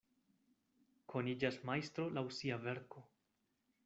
[1.13, 3.05] Koniĝas majstro laŭ sia verko.